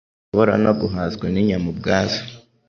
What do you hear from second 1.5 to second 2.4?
ubwazo,